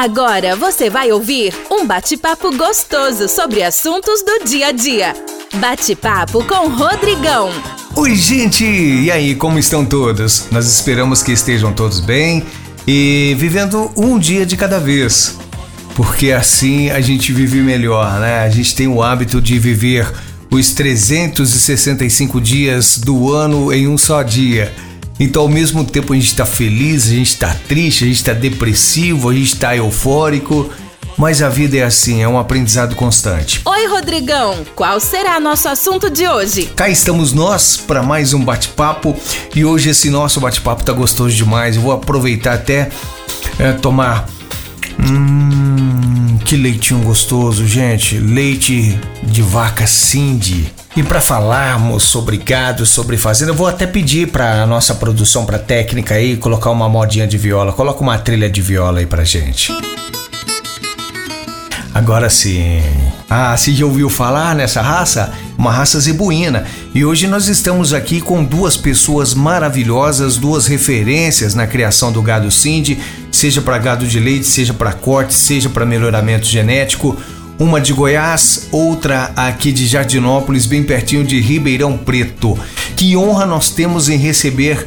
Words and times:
Agora 0.00 0.56
você 0.56 0.88
vai 0.88 1.12
ouvir 1.12 1.52
um 1.70 1.86
bate-papo 1.86 2.56
gostoso 2.56 3.28
sobre 3.28 3.62
assuntos 3.62 4.22
do 4.22 4.46
dia 4.46 4.68
a 4.68 4.72
dia. 4.72 5.14
Bate-papo 5.56 6.42
com 6.42 6.70
Rodrigão. 6.70 7.50
Oi, 7.94 8.16
gente! 8.16 8.64
E 8.64 9.10
aí, 9.10 9.34
como 9.34 9.58
estão 9.58 9.84
todos? 9.84 10.46
Nós 10.50 10.64
esperamos 10.66 11.22
que 11.22 11.32
estejam 11.32 11.74
todos 11.74 12.00
bem 12.00 12.42
e 12.88 13.36
vivendo 13.38 13.92
um 13.94 14.18
dia 14.18 14.46
de 14.46 14.56
cada 14.56 14.80
vez. 14.80 15.36
Porque 15.94 16.32
assim 16.32 16.88
a 16.88 17.02
gente 17.02 17.30
vive 17.30 17.60
melhor, 17.60 18.20
né? 18.20 18.38
A 18.38 18.48
gente 18.48 18.74
tem 18.74 18.88
o 18.88 19.02
hábito 19.02 19.38
de 19.38 19.58
viver 19.58 20.10
os 20.50 20.72
365 20.72 22.40
dias 22.40 22.96
do 22.96 23.34
ano 23.34 23.70
em 23.70 23.86
um 23.86 23.98
só 23.98 24.22
dia. 24.22 24.72
Então, 25.20 25.42
ao 25.42 25.48
mesmo 25.48 25.84
tempo, 25.84 26.14
a 26.14 26.16
gente 26.16 26.28
está 26.28 26.46
feliz, 26.46 27.08
a 27.08 27.10
gente 27.10 27.28
está 27.28 27.54
triste, 27.68 28.04
a 28.04 28.06
gente 28.06 28.16
está 28.16 28.32
depressivo, 28.32 29.28
a 29.28 29.34
gente 29.34 29.52
está 29.52 29.76
eufórico. 29.76 30.70
Mas 31.18 31.42
a 31.42 31.50
vida 31.50 31.76
é 31.76 31.82
assim, 31.82 32.22
é 32.22 32.28
um 32.28 32.38
aprendizado 32.38 32.96
constante. 32.96 33.60
Oi, 33.66 33.86
Rodrigão, 33.88 34.64
qual 34.74 34.98
será 34.98 35.38
nosso 35.38 35.68
assunto 35.68 36.08
de 36.08 36.26
hoje? 36.26 36.64
Cá 36.74 36.88
estamos 36.88 37.34
nós 37.34 37.76
para 37.76 38.02
mais 38.02 38.32
um 38.32 38.42
bate-papo 38.42 39.14
e 39.54 39.62
hoje 39.62 39.90
esse 39.90 40.08
nosso 40.08 40.40
bate-papo 40.40 40.82
tá 40.82 40.94
gostoso 40.94 41.36
demais. 41.36 41.76
Eu 41.76 41.82
vou 41.82 41.92
aproveitar 41.92 42.54
até 42.54 42.88
é, 43.58 43.72
tomar. 43.72 44.26
Hum, 44.98 46.38
que 46.46 46.56
leitinho 46.56 47.00
gostoso, 47.00 47.66
gente! 47.66 48.16
Leite 48.16 48.98
de 49.22 49.42
vaca 49.42 49.86
Cindy. 49.86 50.72
E 50.96 51.04
para 51.04 51.20
falarmos 51.20 52.02
sobre 52.02 52.36
gado, 52.36 52.84
sobre 52.84 53.16
fazenda, 53.16 53.52
eu 53.52 53.54
vou 53.54 53.68
até 53.68 53.86
pedir 53.86 54.28
para 54.28 54.66
nossa 54.66 54.92
produção, 54.92 55.46
para 55.46 55.56
técnica 55.56 56.14
aí, 56.14 56.36
colocar 56.36 56.70
uma 56.70 56.88
modinha 56.88 57.28
de 57.28 57.38
viola. 57.38 57.72
Coloca 57.72 58.00
uma 58.00 58.18
trilha 58.18 58.50
de 58.50 58.60
viola 58.60 58.98
aí 58.98 59.06
pra 59.06 59.22
gente. 59.22 59.72
Agora 61.94 62.28
sim. 62.28 62.82
Ah, 63.28 63.56
você 63.56 63.72
já 63.72 63.86
ouviu 63.86 64.10
falar 64.10 64.52
nessa 64.56 64.82
raça? 64.82 65.32
Uma 65.56 65.70
raça 65.70 66.00
zebuína. 66.00 66.64
E 66.92 67.04
hoje 67.04 67.28
nós 67.28 67.46
estamos 67.46 67.92
aqui 67.92 68.20
com 68.20 68.42
duas 68.42 68.76
pessoas 68.76 69.32
maravilhosas, 69.32 70.36
duas 70.36 70.66
referências 70.66 71.54
na 71.54 71.68
criação 71.68 72.10
do 72.10 72.20
gado 72.20 72.50
Cindy, 72.50 72.98
seja 73.30 73.60
para 73.60 73.78
gado 73.78 74.06
de 74.08 74.18
leite, 74.18 74.46
seja 74.46 74.74
para 74.74 74.92
corte, 74.92 75.34
seja 75.34 75.68
para 75.68 75.86
melhoramento 75.86 76.46
genético 76.46 77.16
uma 77.60 77.78
de 77.78 77.92
Goiás, 77.92 78.68
outra 78.72 79.32
aqui 79.36 79.70
de 79.70 79.86
Jardinópolis, 79.86 80.64
bem 80.64 80.82
pertinho 80.82 81.22
de 81.22 81.38
Ribeirão 81.38 81.96
Preto. 81.96 82.58
Que 82.96 83.14
honra 83.14 83.44
nós 83.44 83.68
temos 83.68 84.08
em 84.08 84.16
receber 84.16 84.86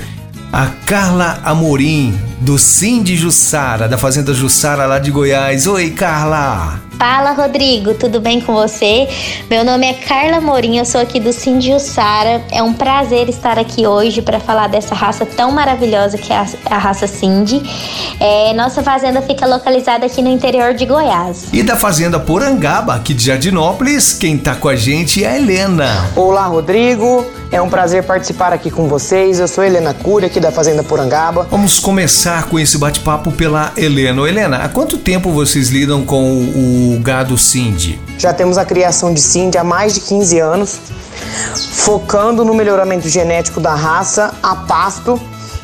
a 0.52 0.66
Carla 0.88 1.40
Amorim, 1.46 2.20
do 2.42 2.58
Cindy 2.58 3.16
Jussara, 3.16 3.88
da 3.88 3.98
Fazenda 3.98 4.34
Jussara 4.34 4.88
lá 4.88 4.98
de 4.98 5.12
Goiás. 5.12 5.68
Oi, 5.68 5.92
Carla! 5.92 6.93
Fala, 6.98 7.32
Rodrigo, 7.32 7.94
tudo 7.94 8.20
bem 8.22 8.40
com 8.40 8.54
você? 8.54 9.08
Meu 9.50 9.66
nome 9.66 9.88
é 9.88 9.94
Carla 9.94 10.40
Morim, 10.40 10.78
eu 10.78 10.86
sou 10.86 11.02
aqui 11.02 11.20
do 11.20 11.34
Cindy 11.34 11.72
Jussara. 11.72 12.42
É 12.52 12.62
um 12.62 12.74
prazer 12.74 13.28
estar 13.30 13.60
aqui 13.60 13.86
hoje 13.86 14.22
para 14.22 14.40
falar 14.40 14.68
dessa 14.68 14.96
raça 14.96 15.26
tão 15.26 15.52
maravilhosa 15.52 16.18
que 16.18 16.32
é 16.32 16.38
a, 16.38 16.46
a 16.70 16.78
raça 16.78 17.08
Cindy. 17.08 17.62
É, 18.20 18.54
nossa 18.54 18.82
fazenda 18.82 19.22
fica 19.22 19.46
localizada 19.46 20.06
aqui 20.06 20.22
no 20.22 20.30
interior 20.30 20.74
de 20.74 20.86
Goiás. 20.86 21.48
E 21.52 21.64
da 21.64 21.76
Fazenda 21.76 22.20
Porangaba, 22.20 22.96
aqui 22.96 23.14
de 23.14 23.26
Jardinópolis, 23.26 24.14
quem 24.14 24.38
tá 24.38 24.56
com 24.56 24.70
a 24.70 24.76
gente 24.76 25.24
é 25.24 25.30
a 25.30 25.38
Helena. 25.38 26.10
Olá, 26.16 26.46
Rodrigo. 26.46 27.26
É 27.54 27.62
um 27.62 27.70
prazer 27.70 28.02
participar 28.02 28.52
aqui 28.52 28.72
com 28.72 28.88
vocês. 28.88 29.40
Eu 29.40 29.48
sou 29.48 29.64
Helena 29.64 29.94
Cury, 29.94 30.26
aqui 30.26 30.40
da 30.40 30.52
Fazenda 30.52 30.82
Porangaba. 30.82 31.48
Vamos 31.52 31.78
começar 31.78 32.48
com 32.48 32.60
esse 32.60 32.80
bate-papo 32.80 33.32
pela 33.32 33.72
Helena. 33.78 34.28
Helena, 34.28 34.58
há 34.58 34.70
quanto 34.70 34.98
tempo 34.98 35.30
vocês 35.30 35.70
lidam 35.70 36.04
com 36.04 36.24
o 36.34 36.83
gado 37.02 37.38
Cindy? 37.38 38.00
Já 38.18 38.34
temos 38.34 38.58
a 38.58 38.66
criação 38.66 39.14
de 39.14 39.22
Cindy 39.22 39.58
há 39.58 39.64
mais 39.64 39.94
de 39.94 40.02
15 40.02 40.40
anos, 40.40 40.80
focando 41.72 42.46
no 42.46 42.54
melhoramento 42.54 43.08
genético 43.10 43.60
da 43.60 43.76
raça 43.76 44.34
a 44.42 44.56
pasto 44.56 45.20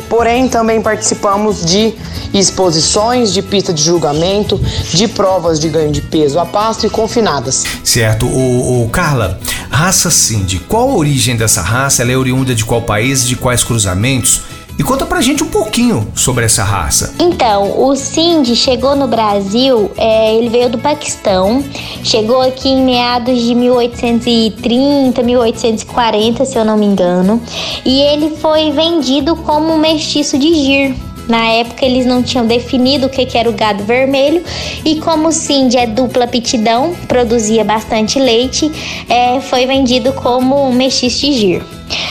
Porém, 0.09 0.49
também 0.49 0.81
participamos 0.81 1.63
de 1.63 1.93
exposições, 2.33 3.31
de 3.31 3.43
pista 3.43 3.71
de 3.71 3.83
julgamento, 3.83 4.59
de 4.91 5.07
provas 5.07 5.59
de 5.59 5.69
ganho 5.69 5.91
de 5.91 6.01
peso 6.01 6.39
a 6.39 6.45
pasto 6.45 6.87
e 6.87 6.89
confinadas. 6.89 7.63
Certo. 7.83 8.25
O, 8.25 8.83
o 8.83 8.89
Carla, 8.89 9.39
raça 9.69 10.09
Cindy, 10.09 10.59
qual 10.67 10.89
a 10.89 10.95
origem 10.95 11.37
dessa 11.37 11.61
raça? 11.61 12.01
Ela 12.01 12.11
é 12.11 12.17
oriunda 12.17 12.55
de 12.55 12.65
qual 12.65 12.81
país, 12.81 13.25
de 13.25 13.35
quais 13.35 13.63
cruzamentos? 13.63 14.41
E 14.79 14.83
conta 14.83 15.05
pra 15.05 15.19
gente 15.19 15.43
um 15.43 15.47
pouquinho 15.49 16.07
sobre 16.15 16.45
essa 16.45 16.63
raça. 16.63 17.13
Então, 17.19 17.85
o 17.85 17.93
Cindy 17.97 18.55
chegou 18.55 18.95
no 18.95 19.09
Brasil, 19.09 19.91
é, 19.97 20.33
ele 20.35 20.47
veio 20.47 20.69
do 20.69 20.77
Paquistão, 20.77 21.61
chegou 22.01 22.41
aqui 22.41 22.69
em 22.69 22.85
meados 22.85 23.41
de 23.41 23.53
1830, 23.53 25.21
1840, 25.21 26.45
se 26.45 26.57
eu 26.57 26.63
não 26.63 26.77
me 26.77 26.85
engano, 26.85 27.41
e 27.83 27.99
ele 27.99 28.37
foi 28.37 28.71
vendido 28.71 29.35
como 29.35 29.73
um 29.73 29.77
mestiço 29.77 30.37
de 30.37 30.53
gir. 30.53 31.08
Na 31.29 31.47
época 31.49 31.85
eles 31.85 32.07
não 32.07 32.23
tinham 32.23 32.47
definido 32.47 33.05
o 33.05 33.09
que, 33.09 33.37
era 33.37 33.49
o 33.49 33.53
gado 33.53 33.83
vermelho 33.83 34.43
e 34.83 34.95
como 34.95 35.27
o 35.27 35.31
Cindy 35.31 35.77
é 35.77 35.85
dupla 35.85 36.25
aptidão, 36.25 36.95
produzia 37.07 37.63
bastante 37.63 38.17
leite, 38.19 38.71
é, 39.07 39.39
foi 39.39 39.67
vendido 39.67 40.11
como 40.13 40.73
mestiço 40.73 41.19
de 41.19 41.33
gir. 41.33 41.61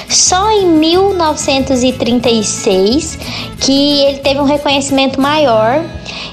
Só 0.08 0.52
em 0.52 0.68
1936 0.68 3.18
que 3.60 4.04
ele 4.04 4.18
teve 4.18 4.38
um 4.40 4.44
reconhecimento 4.44 5.20
maior 5.20 5.84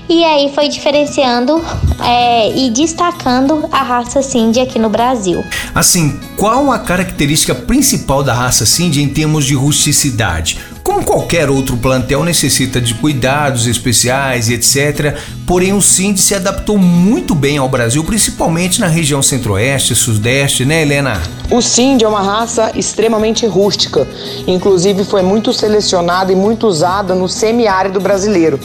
e 0.08 0.24
aí 0.24 0.52
foi 0.54 0.70
diferenciando 0.70 1.64
é, 2.00 2.56
e 2.56 2.70
destacando 2.70 3.68
a 3.72 3.82
raça 3.82 4.22
Cindy 4.22 4.60
aqui 4.60 4.78
no 4.78 4.90
Brasil. 4.90 5.44
Assim, 5.74 6.20
qual 6.38 6.72
a 6.72 6.80
característica 6.80 7.56
principal 7.56 8.24
da 8.24 8.34
raça 8.34 8.66
Cindy 8.66 9.02
em 9.02 9.10
termos 9.10 9.46
de 9.46 9.56
rusticidade? 9.56 10.60
Como 10.86 11.04
qualquer 11.04 11.50
outro 11.50 11.76
plantel 11.78 12.24
necessita 12.24 12.80
de 12.80 12.94
cuidados 12.94 13.66
especiais 13.66 14.50
e 14.50 14.54
etc. 14.54 15.18
Porém, 15.48 15.74
o 15.74 15.82
Cindy 15.82 16.22
se 16.22 16.36
adaptou 16.36 16.78
muito 16.78 17.34
bem 17.34 17.58
ao 17.58 17.68
Brasil, 17.68 18.04
principalmente 18.04 18.80
na 18.80 18.86
região 18.86 19.20
centro-oeste, 19.24 19.96
sudeste, 19.96 20.64
né, 20.64 20.84
Helena? 20.84 21.24
O 21.50 21.60
Cindy 21.60 22.06
é 22.06 22.08
uma 22.08 22.22
raça 22.22 22.72
extremamente 22.76 23.48
rústica, 23.48 24.08
inclusive 24.46 25.04
foi 25.04 25.24
muito 25.24 25.52
selecionada 25.52 26.32
e 26.32 26.36
muito 26.36 26.68
usada 26.68 27.16
no 27.16 27.28
semiárido 27.28 28.00
brasileiro. 28.00 28.60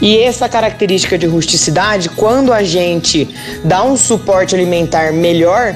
E 0.00 0.18
essa 0.18 0.48
característica 0.48 1.18
de 1.18 1.26
rusticidade, 1.26 2.08
quando 2.08 2.52
a 2.52 2.62
gente 2.62 3.28
dá 3.64 3.82
um 3.82 3.96
suporte 3.96 4.54
alimentar 4.54 5.12
melhor, 5.12 5.74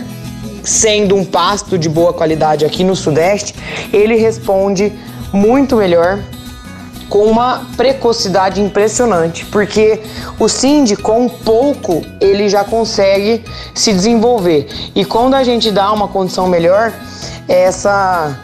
sendo 0.63 1.17
um 1.17 1.25
pasto 1.25 1.77
de 1.77 1.89
boa 1.89 2.13
qualidade 2.13 2.65
aqui 2.65 2.85
no 2.85 2.95
Sudeste, 2.95 3.53
ele 3.93 4.15
responde 4.15 4.93
muito 5.33 5.77
melhor, 5.77 6.19
com 7.09 7.25
uma 7.25 7.67
precocidade 7.77 8.61
impressionante, 8.61 9.45
porque 9.47 10.01
o 10.39 10.49
Cindy 10.49 10.97
com 10.97 11.29
pouco 11.29 12.03
ele 12.21 12.49
já 12.49 12.63
consegue 12.63 13.45
se 13.75 13.93
desenvolver. 13.93 14.69
E 14.95 15.05
quando 15.05 15.35
a 15.35 15.43
gente 15.43 15.73
dá 15.73 15.93
uma 15.93 16.07
condição 16.07 16.47
melhor, 16.47 16.93
essa 17.49 18.39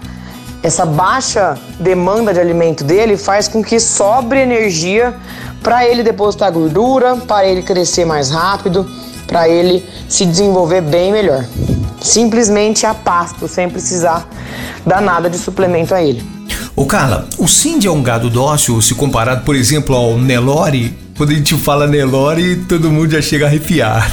essa 0.62 0.84
baixa 0.84 1.56
demanda 1.78 2.34
de 2.34 2.40
alimento 2.40 2.82
dele 2.82 3.16
faz 3.16 3.46
com 3.46 3.62
que 3.62 3.78
sobre 3.78 4.40
energia 4.40 5.14
para 5.62 5.86
ele 5.86 6.02
depositar 6.02 6.50
gordura, 6.50 7.14
para 7.14 7.46
ele 7.46 7.62
crescer 7.62 8.04
mais 8.04 8.30
rápido, 8.30 8.84
para 9.28 9.48
ele 9.48 9.88
se 10.08 10.26
desenvolver 10.26 10.80
bem 10.80 11.12
melhor. 11.12 11.44
Simplesmente 12.00 12.84
a 12.84 12.94
pasto, 12.94 13.46
sem 13.46 13.68
precisar 13.68 14.28
dar 14.84 15.00
nada 15.00 15.30
de 15.30 15.38
suplemento 15.38 15.94
a 15.94 16.02
ele. 16.02 16.35
Ô 16.78 16.84
Carla, 16.84 17.26
o 17.38 17.48
Cindy 17.48 17.86
é 17.86 17.90
um 17.90 18.02
gado 18.02 18.28
dócil 18.28 18.82
se 18.82 18.94
comparado, 18.94 19.44
por 19.44 19.56
exemplo, 19.56 19.96
ao 19.96 20.18
Nelore? 20.18 20.94
Quando 21.16 21.30
a 21.30 21.34
gente 21.34 21.54
fala 21.54 21.86
Nelore, 21.86 22.56
todo 22.68 22.90
mundo 22.90 23.12
já 23.12 23.22
chega 23.22 23.46
a 23.46 23.48
arrepiar. 23.48 24.06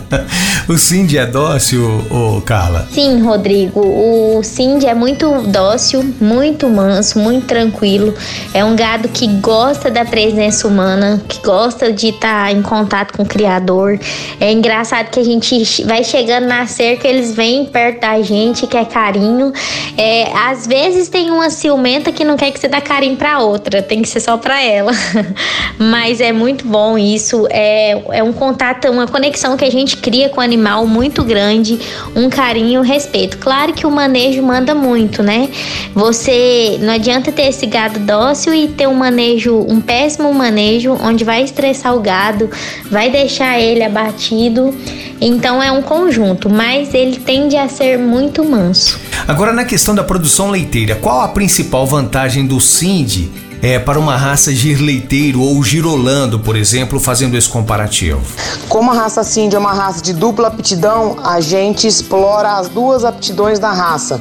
o 0.66 0.78
Cindy 0.78 1.18
é 1.18 1.26
dócil, 1.26 1.84
ô 2.10 2.40
Carla? 2.40 2.88
Sim, 2.90 3.20
Rodrigo. 3.20 3.80
O 3.80 4.42
Cindy 4.42 4.86
é 4.86 4.94
muito 4.94 5.30
dócil, 5.42 6.02
muito 6.18 6.66
manso, 6.66 7.18
muito 7.18 7.46
tranquilo. 7.46 8.14
É 8.54 8.64
um 8.64 8.74
gado 8.74 9.08
que 9.10 9.26
gosta 9.26 9.90
da 9.90 10.02
presença 10.06 10.66
humana, 10.66 11.22
que 11.28 11.40
gosta 11.40 11.92
de 11.92 12.08
estar 12.08 12.46
tá 12.46 12.52
em 12.52 12.62
contato 12.62 13.14
com 13.14 13.22
o 13.22 13.26
Criador. 13.26 14.00
É 14.40 14.50
engraçado 14.50 15.10
que 15.10 15.20
a 15.20 15.24
gente 15.24 15.84
vai 15.84 16.02
chegando 16.02 16.46
na 16.46 16.66
cerca, 16.66 17.06
eles 17.06 17.34
vêm 17.34 17.66
perto 17.66 18.00
da 18.00 18.22
gente, 18.22 18.66
quer 18.66 18.86
carinho. 18.86 19.52
É, 19.94 20.32
às 20.34 20.66
vezes 20.66 21.10
tem 21.10 21.30
uma 21.30 21.50
ciumenta 21.50 22.10
que 22.10 22.24
não 22.24 22.38
quer 22.38 22.50
que 22.50 22.58
você 22.58 22.66
dê 22.66 22.80
carinho 22.80 23.16
pra 23.16 23.40
outra, 23.40 23.82
tem 23.82 24.00
que 24.00 24.08
ser 24.08 24.20
só 24.20 24.38
pra 24.38 24.62
ela. 24.62 24.92
Mas 25.76 26.18
é 26.18 26.29
é 26.30 26.32
muito 26.32 26.66
bom 26.66 26.96
isso. 26.96 27.46
É, 27.50 28.18
é 28.18 28.22
um 28.22 28.32
contato, 28.32 28.88
uma 28.88 29.06
conexão 29.06 29.56
que 29.56 29.64
a 29.64 29.70
gente 29.70 29.96
cria 29.96 30.28
com 30.28 30.40
o 30.40 30.44
animal 30.44 30.86
muito 30.86 31.22
grande, 31.22 31.78
um 32.14 32.30
carinho, 32.30 32.80
um 32.80 32.84
respeito. 32.84 33.38
Claro 33.38 33.72
que 33.72 33.86
o 33.86 33.90
manejo 33.90 34.42
manda 34.42 34.74
muito, 34.74 35.22
né? 35.22 35.48
Você 35.94 36.78
não 36.80 36.94
adianta 36.94 37.30
ter 37.30 37.48
esse 37.48 37.66
gado 37.66 37.98
dócil 38.00 38.54
e 38.54 38.68
ter 38.68 38.88
um 38.88 38.94
manejo, 38.94 39.66
um 39.68 39.80
péssimo 39.80 40.32
manejo, 40.32 40.96
onde 41.02 41.24
vai 41.24 41.42
estressar 41.42 41.94
o 41.94 42.00
gado, 42.00 42.48
vai 42.90 43.10
deixar 43.10 43.60
ele 43.60 43.82
abatido. 43.82 44.74
Então 45.20 45.62
é 45.62 45.70
um 45.70 45.82
conjunto, 45.82 46.48
mas 46.48 46.94
ele 46.94 47.16
tende 47.16 47.56
a 47.56 47.68
ser 47.68 47.98
muito 47.98 48.42
manso. 48.44 48.98
Agora 49.26 49.52
na 49.52 49.64
questão 49.64 49.94
da 49.94 50.02
produção 50.02 50.50
leiteira, 50.50 50.94
qual 50.94 51.20
a 51.20 51.28
principal 51.28 51.86
vantagem 51.86 52.46
do 52.46 52.58
Cindy 52.60 53.49
é, 53.62 53.78
para 53.78 53.98
uma 53.98 54.16
raça 54.16 54.52
girleiteiro 54.52 55.40
ou 55.40 55.62
girolando, 55.62 56.38
por 56.38 56.56
exemplo, 56.56 56.98
fazendo 56.98 57.36
esse 57.36 57.48
comparativo? 57.48 58.20
Como 58.68 58.90
a 58.90 58.94
raça 58.94 59.22
Cindy 59.22 59.56
é 59.56 59.58
uma 59.58 59.72
raça 59.72 60.02
de 60.02 60.12
dupla 60.12 60.48
aptidão, 60.48 61.16
a 61.22 61.40
gente 61.40 61.86
explora 61.86 62.54
as 62.54 62.68
duas 62.68 63.04
aptidões 63.04 63.58
da 63.58 63.72
raça. 63.72 64.20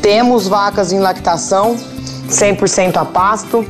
Temos 0.00 0.46
vacas 0.46 0.92
em 0.92 1.00
lactação, 1.00 1.76
100% 2.30 2.96
a 2.96 3.04
pasto, 3.04 3.66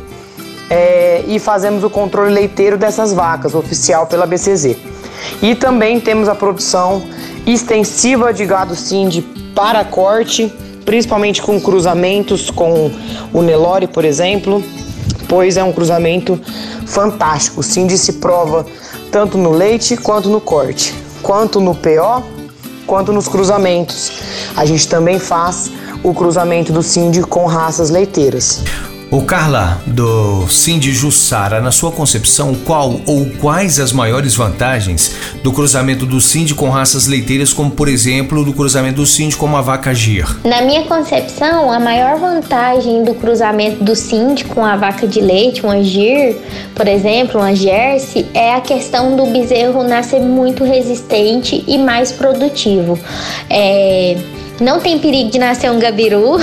é, 0.68 1.24
e 1.26 1.38
fazemos 1.38 1.84
o 1.84 1.90
controle 1.90 2.32
leiteiro 2.32 2.76
dessas 2.76 3.12
vacas, 3.12 3.54
oficial 3.54 4.06
pela 4.06 4.26
BCZ. 4.26 4.76
E 5.40 5.54
também 5.54 6.00
temos 6.00 6.28
a 6.28 6.34
produção 6.34 7.02
extensiva 7.46 8.34
de 8.34 8.44
gado 8.44 8.74
Cindy 8.74 9.22
para 9.54 9.84
corte, 9.84 10.52
principalmente 10.84 11.40
com 11.40 11.60
cruzamentos 11.60 12.50
com 12.50 12.90
o 13.32 13.42
Nelore, 13.42 13.86
por 13.86 14.04
exemplo, 14.04 14.62
pois 15.28 15.56
é 15.56 15.64
um 15.64 15.72
cruzamento 15.72 16.40
fantástico. 16.86 17.60
O 17.60 17.62
Cindy 17.62 17.96
se 17.98 18.14
prova 18.14 18.66
tanto 19.10 19.38
no 19.38 19.50
leite 19.50 19.96
quanto 19.96 20.28
no 20.28 20.40
corte, 20.40 20.94
quanto 21.22 21.60
no 21.60 21.74
PO, 21.74 22.24
quanto 22.86 23.12
nos 23.12 23.28
cruzamentos. 23.28 24.12
A 24.56 24.64
gente 24.64 24.88
também 24.88 25.18
faz 25.18 25.70
o 26.02 26.14
cruzamento 26.14 26.72
do 26.72 26.82
Cindy 26.82 27.22
com 27.22 27.46
raças 27.46 27.90
leiteiras. 27.90 28.62
O 29.08 29.22
Carla, 29.22 29.80
do 29.86 30.48
Cindy 30.48 30.92
Jussara, 30.92 31.60
na 31.60 31.70
sua 31.70 31.92
concepção, 31.92 32.56
qual 32.56 33.00
ou 33.06 33.30
quais 33.40 33.78
as 33.78 33.92
maiores 33.92 34.34
vantagens 34.34 35.14
do 35.44 35.52
cruzamento 35.52 36.04
do 36.04 36.20
Cindy 36.20 36.56
com 36.56 36.68
raças 36.68 37.06
leiteiras, 37.06 37.52
como 37.52 37.70
por 37.70 37.86
exemplo 37.86 38.44
do 38.44 38.52
cruzamento 38.52 38.96
do 38.96 39.06
Cindy 39.06 39.36
com 39.36 39.46
uma 39.46 39.62
vaca 39.62 39.94
Gir? 39.94 40.26
Na 40.44 40.60
minha 40.62 40.82
concepção, 40.82 41.70
a 41.70 41.78
maior 41.78 42.18
vantagem 42.18 43.04
do 43.04 43.14
cruzamento 43.14 43.84
do 43.84 43.94
Cindy 43.94 44.44
com 44.44 44.64
a 44.64 44.74
vaca 44.74 45.06
de 45.06 45.20
leite, 45.20 45.62
uma 45.62 45.80
Gir, 45.84 46.36
por 46.74 46.88
exemplo, 46.88 47.40
uma 47.40 47.54
Jersey, 47.54 48.26
é 48.34 48.54
a 48.54 48.60
questão 48.60 49.14
do 49.14 49.26
bezerro 49.26 49.84
nascer 49.84 50.20
muito 50.20 50.64
resistente 50.64 51.62
e 51.68 51.78
mais 51.78 52.10
produtivo. 52.10 52.98
É 53.48 54.16
não 54.60 54.80
tem 54.80 54.98
perigo 54.98 55.30
de 55.30 55.38
nascer 55.38 55.70
um 55.70 55.78
gabiru 55.78 56.38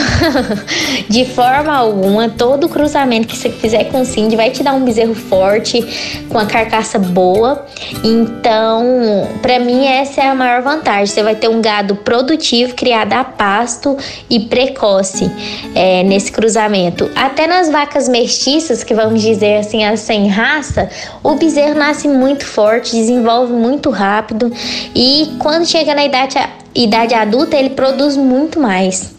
de 1.10 1.25
forma 1.25 1.74
alguma. 1.74 2.30
Todo 2.30 2.69
cruzamento 2.69 3.27
que 3.27 3.36
você 3.36 3.50
fizer 3.50 3.86
com 3.86 4.01
o 4.01 4.06
Cindy 4.06 4.36
vai 4.36 4.51
te 4.51 4.63
dar 4.63 4.74
um 4.74 4.86
bezerro 4.86 5.15
forte, 5.15 6.25
com 6.30 6.38
a 6.38 6.45
carcaça 6.45 7.00
boa. 7.00 7.65
Então, 8.04 9.27
para 9.42 9.60
mim, 9.60 9.86
essa 9.86 10.21
é 10.21 10.30
a 10.30 10.36
maior 10.36 10.62
vantagem. 10.62 11.07
Você 11.07 11.24
vai 11.24 11.36
ter 11.36 11.50
um 11.50 11.62
gado 11.62 11.95
produtivo, 11.95 12.75
criado 12.75 13.13
a 13.13 13.24
pasto 13.24 13.98
e 14.30 14.42
precoce 14.42 15.31
é, 15.75 16.04
nesse 16.04 16.31
cruzamento. 16.31 17.10
Até 17.15 17.48
nas 17.48 17.69
vacas 17.69 18.07
mestiças, 18.07 18.83
que 18.83 18.94
vamos 18.94 19.21
dizer 19.21 19.57
assim, 19.57 19.83
as 19.83 20.04
sem 20.04 20.27
raça, 20.27 20.89
o 21.24 21.36
bezerro 21.36 21.75
nasce 21.75 22.07
muito 22.07 22.45
forte, 22.45 22.95
desenvolve 22.95 23.54
muito 23.54 23.89
rápido 23.89 24.51
e 24.94 25.31
quando 25.39 25.65
chega 25.65 25.95
na 25.95 26.04
idade 26.04 26.38
idade 26.75 27.14
adulta, 27.14 27.56
ele 27.56 27.72
produz 27.72 28.18
muito 28.18 28.60
mais. 28.60 29.12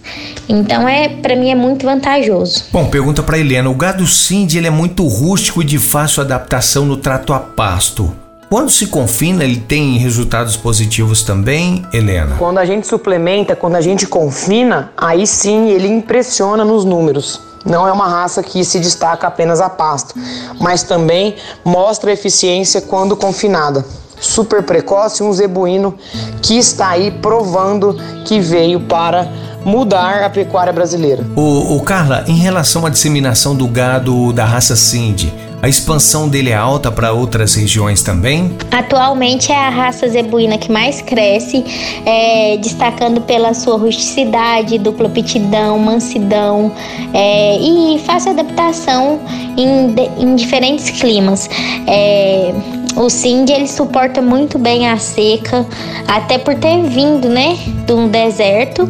Então 0.49 0.89
é, 0.89 1.09
para 1.09 1.37
mim 1.37 1.51
é 1.51 1.55
muito 1.55 1.87
vantajoso. 1.87 2.65
Bom, 2.73 2.87
pergunta 2.87 3.23
para 3.23 3.39
Helena, 3.39 3.71
o 3.71 3.75
gado 3.75 4.06
Cindy 4.06 4.59
ele 4.59 4.67
é 4.67 4.71
muito 4.71 5.06
rústico 5.06 5.62
e 5.62 5.65
de 5.65 5.79
fácil 5.79 6.23
adaptação 6.23 6.85
no 6.85 6.97
trato 6.97 7.33
a 7.33 7.39
pasto. 7.39 8.12
Quando 8.51 8.71
se 8.71 8.87
confina, 8.89 9.43
ele 9.43 9.56
tem 9.56 9.97
resultados 9.97 10.56
positivos 10.56 11.23
também, 11.23 11.85
Helena? 11.93 12.37
Quando 12.39 12.59
a 12.59 12.65
gente 12.65 12.87
suplementa, 12.87 13.56
quando 13.56 13.77
a 13.77 13.81
gente 13.81 14.06
confina, 14.06 14.93
aí 14.97 15.27
sim 15.27 15.71
ele 15.71 15.89
impressiona 15.89 16.65
nos 16.65 16.85
números. 16.85 17.41
Não 17.65 17.89
é 17.89 17.91
uma 17.91 18.06
raça 18.06 18.43
que 18.43 18.62
se 18.62 18.79
destaca 18.79 19.27
apenas 19.27 19.61
a 19.61 19.71
pasto, 19.71 20.15
mas 20.61 20.83
também 20.83 21.37
mostra 21.65 22.12
eficiência 22.12 22.83
quando 22.83 23.17
confinada 23.17 23.85
super 24.25 24.62
precoce, 24.62 25.23
um 25.23 25.32
zebuíno 25.32 25.94
que 26.43 26.59
está 26.59 26.91
aí 26.91 27.11
provando 27.11 27.97
que 28.25 28.41
veio 28.41 28.81
para 28.81 29.29
mudar 29.65 30.23
a 30.23 30.31
pecuária 30.31 30.73
brasileira. 30.73 31.25
O, 31.37 31.76
o 31.76 31.81
Carla, 31.82 32.25
em 32.26 32.37
relação 32.37 32.85
à 32.85 32.91
disseminação 32.91 33.55
do 33.55 33.67
gado 33.67 34.32
da 34.32 34.44
raça 34.44 34.76
Cindy, 34.76 35.32
a 35.65 35.69
expansão 35.69 36.29
dele 36.29 36.50
é 36.50 36.55
alta 36.55 36.93
para 36.93 37.12
outras 37.12 37.55
regiões 37.55 38.03
também? 38.03 38.55
Atualmente 38.71 39.50
é 39.50 39.56
a 39.56 39.71
raça 39.71 40.06
zebuína 40.06 40.59
que 40.59 40.70
mais 40.70 41.00
cresce, 41.00 41.65
é, 42.05 42.59
destacando 42.59 43.23
pela 43.23 43.55
sua 43.55 43.79
rusticidade, 43.79 44.77
dupla 44.77 45.06
aptidão, 45.06 45.79
mansidão 45.79 46.70
é, 47.15 47.56
e 47.56 47.99
fácil 48.00 48.32
adaptação 48.32 49.20
em, 49.56 49.94
em 50.23 50.37
diferentes 50.37 50.91
climas. 50.91 51.49
É, 51.87 52.53
o 52.96 53.11
Cindy 53.11 53.52
ele 53.52 53.69
suporta 53.69 54.23
muito 54.23 54.58
bem 54.58 54.88
a 54.88 54.96
seca, 54.99 55.67
até 56.06 56.38
por 56.38 56.55
ter 56.55 56.82
vindo, 56.82 57.29
né, 57.29 57.56
de 57.87 57.93
um 57.93 58.08
deserto. 58.08 58.88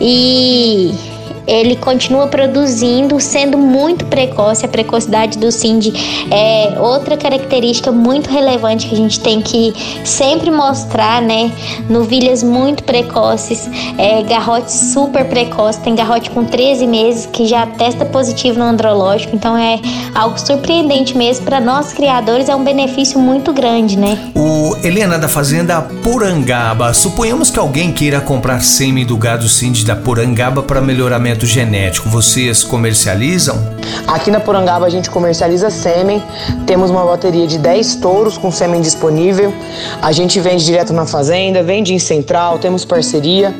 E 0.00 1.11
ele 1.46 1.76
continua 1.76 2.26
produzindo, 2.26 3.18
sendo 3.20 3.58
muito 3.58 4.06
precoce. 4.06 4.64
A 4.64 4.68
precocidade 4.68 5.38
do 5.38 5.50
Cindy 5.50 5.92
é 6.30 6.78
outra 6.78 7.16
característica 7.16 7.90
muito 7.90 8.30
relevante 8.30 8.88
que 8.88 8.94
a 8.94 8.98
gente 8.98 9.20
tem 9.20 9.40
que 9.40 9.74
sempre 10.04 10.50
mostrar, 10.50 11.20
né? 11.20 11.52
Novilhas 11.88 12.42
muito 12.42 12.84
precoces, 12.84 13.68
é, 13.98 14.22
garrotes 14.22 14.92
super 14.92 15.24
precoces. 15.26 15.82
Tem 15.82 15.94
garrote 15.94 16.30
com 16.30 16.44
13 16.44 16.86
meses 16.86 17.26
que 17.26 17.46
já 17.46 17.66
testa 17.66 18.04
positivo 18.04 18.58
no 18.58 18.64
andrológico, 18.64 19.34
então 19.34 19.56
é 19.56 19.80
algo 20.14 20.38
surpreendente 20.38 21.16
mesmo. 21.16 21.44
Para 21.44 21.60
nós 21.60 21.92
criadores 21.92 22.48
é 22.48 22.54
um 22.54 22.62
benefício 22.62 23.18
muito 23.18 23.52
grande, 23.52 23.98
né? 23.98 24.18
O 24.34 24.76
Helena 24.82 25.18
da 25.18 25.28
Fazenda 25.28 25.82
Porangaba, 26.02 26.92
suponhamos 26.94 27.50
que 27.50 27.58
alguém 27.58 27.92
queira 27.92 28.20
comprar 28.20 28.60
sêmen 28.60 29.04
do 29.04 29.16
gado 29.16 29.48
Cindy 29.48 29.84
da 29.84 29.96
Porangaba 29.96 30.62
para 30.62 30.80
melhoramento 30.80 31.31
genético, 31.40 32.08
vocês 32.08 32.62
comercializam? 32.62 33.56
Aqui 34.06 34.30
na 34.30 34.40
Porangaba 34.40 34.86
a 34.86 34.90
gente 34.90 35.10
comercializa 35.10 35.70
sêmen, 35.70 36.22
temos 36.66 36.90
uma 36.90 37.04
bateria 37.04 37.46
de 37.46 37.58
10 37.58 37.96
touros 37.96 38.36
com 38.36 38.50
sêmen 38.50 38.80
disponível, 38.80 39.52
a 40.00 40.12
gente 40.12 40.38
vende 40.40 40.64
direto 40.64 40.92
na 40.92 41.06
fazenda, 41.06 41.62
vende 41.62 41.94
em 41.94 41.98
central, 41.98 42.58
temos 42.58 42.84
parceria. 42.84 43.54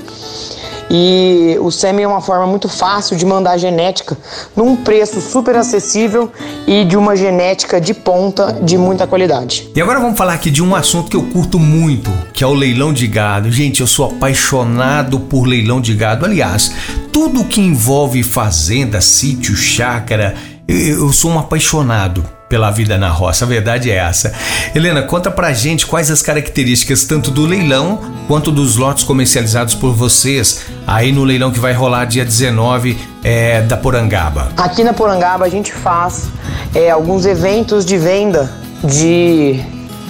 E 0.91 1.57
o 1.61 1.71
sêmen 1.71 2.05
é 2.05 2.09
uma 2.09 2.21
forma 2.21 2.47
muito 2.47 2.69
fácil 2.69 3.17
de 3.17 3.25
mandar 3.25 3.57
genética 3.59 4.17
num 4.55 4.77
preço 4.77 5.21
super 5.21 5.57
acessível 5.57 6.31
e 6.67 6.85
de 6.85 6.97
uma 6.97 7.17
genética 7.17 7.81
de 7.81 7.95
ponta 7.95 8.53
de 8.63 8.77
muita 8.77 9.07
qualidade. 9.07 9.71
E 9.75 9.81
agora 9.81 10.01
vamos 10.01 10.17
falar 10.17 10.35
aqui 10.35 10.51
de 10.51 10.63
um 10.63 10.75
assunto 10.75 11.11
que 11.11 11.17
eu 11.17 11.25
curto 11.25 11.59
muito, 11.59 12.11
que 12.33 12.45
é 12.45 12.47
o 12.47 12.55
leilão 12.55 12.93
de 12.93 13.07
gado. 13.07 13.51
Gente, 13.51 13.81
eu 13.81 13.87
sou 13.87 14.07
apaixonado 14.07 15.21
por 15.21 15.47
leilão 15.47 15.81
de 15.81 15.95
gado. 15.95 16.25
Aliás, 16.25 16.73
tudo 17.13 17.45
que 17.45 17.61
envolve 17.61 18.23
fazenda, 18.23 19.01
sítio, 19.01 19.55
chácara, 19.55 20.35
eu 20.69 21.13
sou 21.13 21.31
um 21.31 21.39
apaixonado 21.39 22.25
pela 22.53 22.71
vida 22.71 22.99
na 22.99 23.09
roça. 23.09 23.47
A 23.47 23.49
verdade 23.49 23.91
é 23.91 23.95
essa. 23.95 24.31
Helena, 24.75 25.01
conta 25.01 25.31
pra 25.31 25.55
gente 25.55 25.87
quais 25.87 26.11
as 26.11 26.21
características 26.21 27.05
tanto 27.05 27.31
do 27.31 27.47
leilão 27.47 27.99
quanto 28.29 28.53
dos 28.53 28.77
lotes 28.77 29.05
comercializados 29.05 29.75
por 29.75 29.95
vocês 29.95 30.61
aí 30.87 31.13
no 31.13 31.25
leilão 31.25 31.51
que 31.51 31.59
vai 31.59 31.73
rolar 31.73 32.05
dia 32.05 32.27
19 32.27 32.99
é, 33.25 33.63
da 33.63 33.75
Porangaba. 33.79 34.51
Aqui 34.55 34.85
na 34.85 34.93
Porangaba 34.93 35.47
a 35.47 35.49
gente 35.49 35.73
faz 35.73 36.29
é, 36.75 36.91
alguns 36.91 37.25
eventos 37.25 37.87
de 37.87 37.97
venda 37.97 38.53
de, 38.85 39.59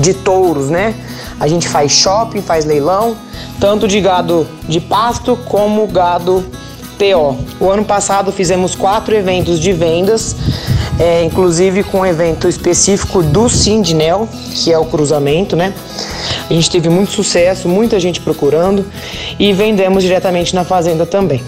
de 0.00 0.12
touros, 0.12 0.68
né? 0.68 0.96
A 1.38 1.46
gente 1.46 1.68
faz 1.68 1.92
shopping, 1.92 2.42
faz 2.42 2.64
leilão, 2.64 3.16
tanto 3.60 3.86
de 3.86 4.00
gado 4.00 4.48
de 4.68 4.80
pasto 4.80 5.38
como 5.44 5.86
gado 5.86 6.44
PO. 6.98 7.38
O 7.60 7.70
ano 7.70 7.84
passado 7.84 8.32
fizemos 8.32 8.74
quatro 8.74 9.14
eventos 9.14 9.60
de 9.60 9.72
vendas 9.72 10.34
é, 10.98 11.24
inclusive 11.24 11.82
com 11.82 12.00
um 12.00 12.06
evento 12.06 12.48
específico 12.48 13.22
do 13.22 13.48
Sindnel, 13.48 14.28
que 14.54 14.72
é 14.72 14.78
o 14.78 14.84
cruzamento, 14.84 15.56
né? 15.56 15.72
A 16.48 16.52
gente 16.52 16.70
teve 16.70 16.88
muito 16.88 17.12
sucesso, 17.12 17.68
muita 17.68 17.98
gente 17.98 18.20
procurando 18.20 18.84
e 19.38 19.52
vendemos 19.52 20.02
diretamente 20.02 20.54
na 20.54 20.64
fazenda 20.64 21.06
também. 21.06 21.42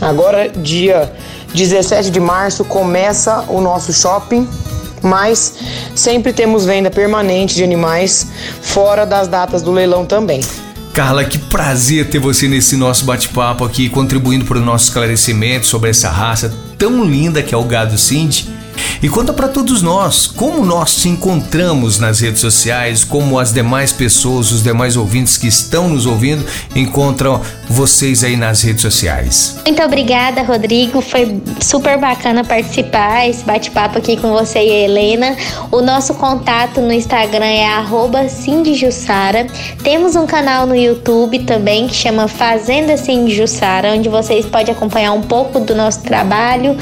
Agora, 0.00 0.48
dia 0.48 1.12
17 1.54 2.10
de 2.10 2.20
março, 2.20 2.64
começa 2.64 3.44
o 3.48 3.60
nosso 3.60 3.92
shopping 3.92 4.46
mas 5.02 5.54
sempre 5.94 6.32
temos 6.32 6.64
venda 6.64 6.90
permanente 6.90 7.54
de 7.54 7.64
animais 7.64 8.26
fora 8.60 9.04
das 9.06 9.28
datas 9.28 9.62
do 9.62 9.70
leilão 9.70 10.04
também. 10.04 10.40
Carla, 10.92 11.24
que 11.24 11.38
prazer 11.38 12.08
ter 12.10 12.18
você 12.18 12.48
nesse 12.48 12.76
nosso 12.76 13.04
bate-papo 13.04 13.64
aqui, 13.64 13.88
contribuindo 13.88 14.44
para 14.44 14.58
o 14.58 14.60
nosso 14.60 14.86
esclarecimento 14.86 15.66
sobre 15.66 15.90
essa 15.90 16.10
raça 16.10 16.52
tão 16.76 17.04
linda 17.04 17.42
que 17.42 17.54
é 17.54 17.56
o 17.56 17.62
gado 17.62 17.96
Cindy. 17.96 18.48
E 19.02 19.08
conta 19.08 19.32
para 19.32 19.48
todos 19.48 19.82
nós 19.82 20.26
como 20.26 20.64
nós 20.64 20.96
te 20.96 21.08
encontramos 21.08 21.98
nas 21.98 22.20
redes 22.20 22.40
sociais, 22.40 23.04
como 23.04 23.38
as 23.38 23.52
demais 23.52 23.92
pessoas, 23.92 24.52
os 24.52 24.62
demais 24.62 24.96
ouvintes 24.96 25.36
que 25.36 25.46
estão 25.46 25.88
nos 25.88 26.06
ouvindo 26.06 26.44
encontram 26.74 27.40
vocês 27.68 28.24
aí 28.24 28.36
nas 28.36 28.62
redes 28.62 28.82
sociais. 28.82 29.56
Muito 29.64 29.82
obrigada, 29.82 30.42
Rodrigo. 30.42 31.00
Foi 31.00 31.40
super 31.60 31.98
bacana 31.98 32.44
participar 32.44 33.28
esse 33.28 33.44
bate-papo 33.44 33.98
aqui 33.98 34.16
com 34.16 34.32
você 34.32 34.58
e 34.58 34.70
a 34.70 34.84
Helena. 34.84 35.36
O 35.70 35.80
nosso 35.80 36.14
contato 36.14 36.80
no 36.80 36.92
Instagram 36.92 37.46
é 37.46 37.66
@cindyjussara. 38.28 39.46
Temos 39.82 40.16
um 40.16 40.26
canal 40.26 40.66
no 40.66 40.74
YouTube 40.74 41.40
também 41.40 41.86
que 41.86 41.94
chama 41.94 42.28
Fazenda 42.28 42.96
Cindy 42.96 43.34
Jussara, 43.34 43.94
onde 43.94 44.08
vocês 44.08 44.46
podem 44.46 44.74
acompanhar 44.74 45.12
um 45.12 45.22
pouco 45.22 45.60
do 45.60 45.74
nosso 45.74 46.00
trabalho 46.00 46.76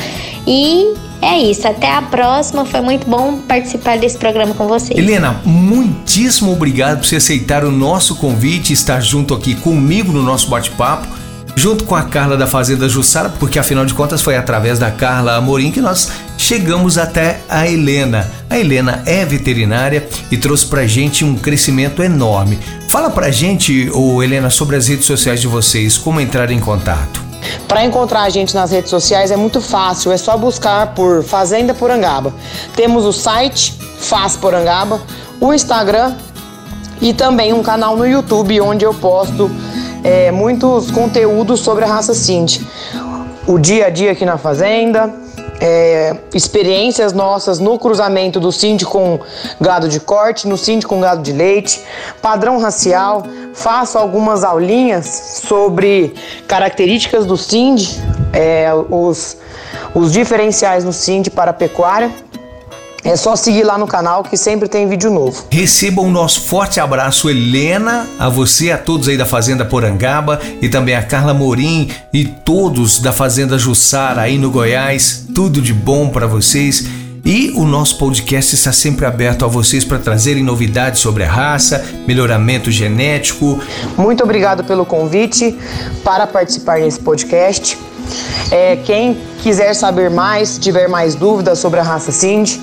e 0.46 0.94
é 1.20 1.38
isso, 1.38 1.66
até 1.66 1.90
a 1.90 2.02
próxima. 2.02 2.64
Foi 2.64 2.80
muito 2.80 3.08
bom 3.08 3.38
participar 3.38 3.98
desse 3.98 4.18
programa 4.18 4.54
com 4.54 4.66
vocês. 4.66 4.98
Helena, 4.98 5.40
muitíssimo 5.44 6.52
obrigado 6.52 6.98
por 6.98 7.06
você 7.06 7.16
aceitar 7.16 7.64
o 7.64 7.70
nosso 7.70 8.16
convite 8.16 8.70
e 8.70 8.74
estar 8.74 9.00
junto 9.00 9.34
aqui 9.34 9.54
comigo 9.54 10.12
no 10.12 10.22
nosso 10.22 10.48
bate-papo, 10.48 11.06
junto 11.54 11.84
com 11.84 11.94
a 11.94 12.02
Carla 12.02 12.36
da 12.36 12.46
Fazenda 12.46 12.88
Jussara, 12.88 13.28
porque 13.28 13.58
afinal 13.58 13.86
de 13.86 13.94
contas 13.94 14.22
foi 14.22 14.36
através 14.36 14.78
da 14.78 14.90
Carla 14.90 15.36
Amorim 15.36 15.70
que 15.70 15.80
nós 15.80 16.10
chegamos 16.36 16.98
até 16.98 17.40
a 17.48 17.66
Helena. 17.66 18.30
A 18.48 18.58
Helena 18.58 19.02
é 19.06 19.24
veterinária 19.24 20.06
e 20.30 20.36
trouxe 20.36 20.66
pra 20.66 20.86
gente 20.86 21.24
um 21.24 21.34
crescimento 21.34 22.02
enorme. 22.02 22.58
Fala 22.88 23.10
pra 23.10 23.30
gente, 23.30 23.90
ô 23.92 24.22
Helena, 24.22 24.50
sobre 24.50 24.76
as 24.76 24.86
redes 24.86 25.06
sociais 25.06 25.40
de 25.40 25.46
vocês, 25.46 25.98
como 25.98 26.20
entrar 26.20 26.50
em 26.50 26.60
contato. 26.60 27.25
Para 27.68 27.84
encontrar 27.84 28.22
a 28.22 28.28
gente 28.28 28.54
nas 28.54 28.70
redes 28.70 28.90
sociais 28.90 29.30
é 29.30 29.36
muito 29.36 29.60
fácil, 29.60 30.12
é 30.12 30.16
só 30.16 30.36
buscar 30.36 30.94
por 30.94 31.22
Fazenda 31.22 31.74
Porangaba. 31.74 32.32
Temos 32.74 33.04
o 33.04 33.12
site 33.12 33.78
Faz 33.98 34.36
Porangaba, 34.36 35.00
o 35.40 35.52
Instagram 35.52 36.14
e 37.00 37.12
também 37.12 37.52
um 37.52 37.62
canal 37.62 37.96
no 37.96 38.06
YouTube 38.06 38.60
onde 38.60 38.84
eu 38.84 38.94
posto 38.94 39.50
é, 40.02 40.30
muitos 40.30 40.90
conteúdos 40.90 41.60
sobre 41.60 41.84
a 41.84 41.88
raça 41.88 42.14
Cindy. 42.14 42.66
O 43.46 43.58
dia 43.58 43.86
a 43.86 43.90
dia 43.90 44.12
aqui 44.12 44.24
na 44.24 44.38
fazenda, 44.38 45.12
é, 45.60 46.16
experiências 46.34 47.12
nossas 47.12 47.58
no 47.58 47.78
cruzamento 47.78 48.38
do 48.38 48.52
Cindy 48.52 48.84
com 48.84 49.18
gado 49.60 49.88
de 49.88 50.00
corte, 50.00 50.46
no 50.46 50.56
Cindy 50.56 50.86
com 50.86 51.00
gado 51.00 51.22
de 51.22 51.32
leite, 51.32 51.82
padrão 52.20 52.58
racial. 52.58 53.24
Faço 53.56 53.96
algumas 53.96 54.44
aulinhas 54.44 55.40
sobre 55.42 56.14
características 56.46 57.24
do 57.24 57.38
Cindy, 57.38 57.98
é, 58.32 58.70
os, 58.90 59.38
os 59.94 60.12
diferenciais 60.12 60.84
no 60.84 60.92
Cindy 60.92 61.30
para 61.30 61.52
a 61.52 61.54
pecuária. 61.54 62.10
É 63.02 63.16
só 63.16 63.34
seguir 63.34 63.62
lá 63.62 63.78
no 63.78 63.86
canal 63.86 64.22
que 64.24 64.36
sempre 64.36 64.68
tem 64.68 64.88
vídeo 64.88 65.10
novo. 65.10 65.44
Receba 65.50 66.02
o 66.02 66.10
nosso 66.10 66.42
forte 66.42 66.80
abraço, 66.80 67.30
Helena, 67.30 68.06
a 68.18 68.28
você, 68.28 68.72
a 68.72 68.78
todos 68.78 69.08
aí 69.08 69.16
da 69.16 69.24
Fazenda 69.24 69.64
Porangaba 69.64 70.40
e 70.60 70.68
também 70.68 70.94
a 70.94 71.02
Carla 71.02 71.32
Morim 71.32 71.88
e 72.12 72.24
todos 72.24 72.98
da 72.98 73.12
Fazenda 73.12 73.56
Jussara 73.56 74.22
aí 74.22 74.36
no 74.38 74.50
Goiás. 74.50 75.24
Tudo 75.34 75.62
de 75.62 75.72
bom 75.72 76.08
para 76.08 76.26
vocês. 76.26 77.05
E 77.26 77.50
o 77.56 77.64
nosso 77.64 77.98
podcast 77.98 78.54
está 78.54 78.70
sempre 78.70 79.04
aberto 79.04 79.44
a 79.44 79.48
vocês 79.48 79.84
para 79.84 79.98
trazerem 79.98 80.44
novidades 80.44 81.00
sobre 81.00 81.24
a 81.24 81.28
raça, 81.28 81.84
melhoramento 82.06 82.70
genético. 82.70 83.60
Muito 83.98 84.22
obrigado 84.22 84.62
pelo 84.62 84.86
convite 84.86 85.58
para 86.04 86.24
participar 86.24 86.78
desse 86.78 87.00
podcast. 87.00 87.76
É, 88.48 88.76
quem 88.76 89.18
quiser 89.42 89.74
saber 89.74 90.08
mais, 90.08 90.56
tiver 90.56 90.88
mais 90.88 91.16
dúvidas 91.16 91.58
sobre 91.58 91.80
a 91.80 91.82
raça 91.82 92.12
Cindy, 92.12 92.60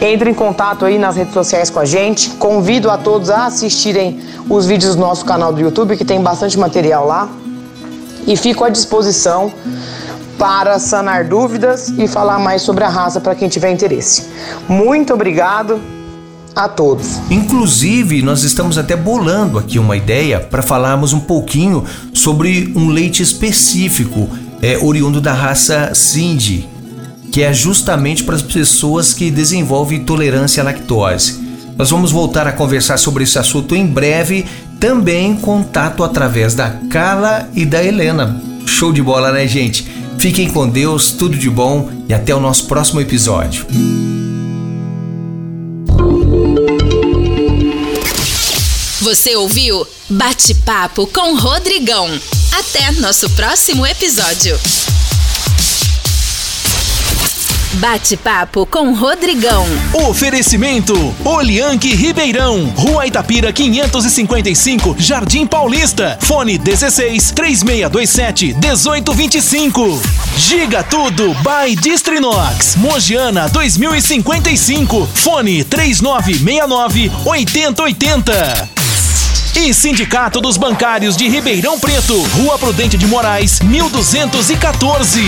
entre 0.00 0.30
em 0.30 0.34
contato 0.34 0.86
aí 0.86 0.98
nas 0.98 1.14
redes 1.14 1.34
sociais 1.34 1.68
com 1.68 1.78
a 1.78 1.84
gente. 1.84 2.30
Convido 2.30 2.90
a 2.90 2.96
todos 2.96 3.28
a 3.28 3.44
assistirem 3.44 4.22
os 4.48 4.64
vídeos 4.64 4.94
do 4.94 5.02
nosso 5.02 5.22
canal 5.26 5.52
do 5.52 5.60
YouTube, 5.60 5.98
que 5.98 6.04
tem 6.06 6.22
bastante 6.22 6.58
material 6.58 7.06
lá. 7.06 7.28
E 8.26 8.36
fico 8.38 8.64
à 8.64 8.70
disposição 8.70 9.52
para 10.38 10.78
sanar 10.78 11.24
dúvidas 11.24 11.92
e 11.98 12.06
falar 12.06 12.38
mais 12.38 12.62
sobre 12.62 12.84
a 12.84 12.88
raça 12.88 13.20
para 13.20 13.34
quem 13.34 13.48
tiver 13.48 13.70
interesse. 13.70 14.28
Muito 14.68 15.12
obrigado 15.12 15.80
a 16.54 16.68
todos. 16.68 17.20
Inclusive, 17.30 18.22
nós 18.22 18.42
estamos 18.44 18.78
até 18.78 18.96
bolando 18.96 19.58
aqui 19.58 19.78
uma 19.78 19.96
ideia 19.96 20.40
para 20.40 20.62
falarmos 20.62 21.12
um 21.12 21.20
pouquinho 21.20 21.84
sobre 22.12 22.72
um 22.74 22.88
leite 22.88 23.22
específico 23.22 24.28
é, 24.62 24.78
oriundo 24.78 25.20
da 25.20 25.32
raça 25.32 25.92
Cindy, 25.94 26.68
que 27.30 27.42
é 27.42 27.52
justamente 27.52 28.24
para 28.24 28.34
as 28.34 28.42
pessoas 28.42 29.12
que 29.14 29.30
desenvolvem 29.30 29.98
intolerância 29.98 30.62
à 30.62 30.64
lactose. 30.64 31.46
Nós 31.76 31.90
vamos 31.90 32.10
voltar 32.10 32.46
a 32.48 32.52
conversar 32.52 32.98
sobre 32.98 33.22
esse 33.22 33.38
assunto 33.38 33.76
em 33.76 33.86
breve, 33.86 34.44
também 34.80 35.30
em 35.30 35.36
contato 35.36 36.02
através 36.02 36.54
da 36.54 36.70
Carla 36.90 37.48
e 37.54 37.64
da 37.64 37.84
Helena. 37.84 38.42
Show 38.66 38.92
de 38.92 39.00
bola, 39.00 39.30
né, 39.30 39.46
gente? 39.46 39.88
Fiquem 40.18 40.50
com 40.50 40.68
Deus, 40.68 41.12
tudo 41.12 41.36
de 41.36 41.48
bom 41.48 41.90
e 42.08 42.12
até 42.12 42.34
o 42.34 42.40
nosso 42.40 42.66
próximo 42.66 43.00
episódio. 43.00 43.64
Você 49.00 49.36
ouviu 49.36 49.86
Bate-Papo 50.10 51.06
com 51.06 51.36
Rodrigão. 51.36 52.08
Até 52.52 52.90
nosso 53.00 53.30
próximo 53.30 53.86
episódio. 53.86 54.58
Bate-papo 57.78 58.66
com 58.66 58.92
Rodrigão. 58.92 59.64
Oferecimento: 60.08 61.14
Olianque 61.24 61.94
Ribeirão, 61.94 62.64
Rua 62.76 63.06
Itapira 63.06 63.52
555, 63.52 64.96
Jardim 64.98 65.46
Paulista. 65.46 66.18
Fone 66.20 66.58
16 66.58 67.30
3627 67.30 68.54
1825. 68.54 70.02
Giga 70.36 70.82
Tudo 70.82 71.34
by 71.34 71.76
Distrinox, 71.76 72.74
Mogiana 72.76 73.48
2055. 73.48 75.08
Fone 75.14 75.62
3969 75.62 77.12
8080. 77.24 78.68
E 79.54 79.72
Sindicato 79.72 80.40
dos 80.40 80.56
Bancários 80.56 81.16
de 81.16 81.28
Ribeirão 81.28 81.78
Preto, 81.78 82.20
Rua 82.22 82.58
Prudente 82.58 82.98
de 82.98 83.06
Moraes, 83.06 83.60
1214. 83.60 85.20